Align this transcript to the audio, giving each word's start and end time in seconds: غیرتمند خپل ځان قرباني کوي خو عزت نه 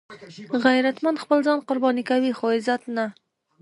غیرتمند 0.65 1.21
خپل 1.23 1.37
ځان 1.47 1.59
قرباني 1.67 2.03
کوي 2.09 2.31
خو 2.37 2.45
عزت 2.55 2.81
نه 2.95 3.05